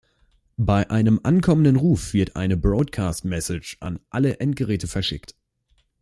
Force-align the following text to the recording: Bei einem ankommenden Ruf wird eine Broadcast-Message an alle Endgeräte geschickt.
Bei 0.57 0.89
einem 0.89 1.19
ankommenden 1.21 1.75
Ruf 1.75 2.13
wird 2.13 2.35
eine 2.35 2.57
Broadcast-Message 2.57 3.77
an 3.81 3.99
alle 4.09 4.39
Endgeräte 4.39 4.87
geschickt. 4.87 5.35